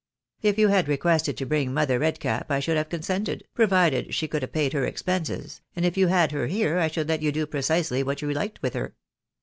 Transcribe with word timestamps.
If 0.41 0.57
you 0.57 0.69
had 0.69 0.87
requested 0.87 1.37
to 1.37 1.45
bring 1.45 1.71
Mother 1.75 1.99
Redcap 1.99 2.49
I 2.49 2.59
should 2.59 2.75
have 2.75 2.89
consented, 2.89 3.43
provided 3.53 4.15
she 4.15 4.27
could 4.27 4.41
have 4.41 4.51
paid 4.51 4.73
her 4.73 4.83
expenses, 4.83 5.61
and 5.75 5.85
if 5.85 5.95
you 5.95 6.07
had 6.07 6.31
her 6.31 6.47
here, 6.47 6.79
I 6.79 6.87
should 6.87 7.07
let 7.07 7.21
you 7.21 7.31
do 7.31 7.45
precisely 7.45 8.01
what 8.01 8.23
you 8.23 8.33
liked 8.33 8.63
with 8.63 8.73
her. 8.73 8.95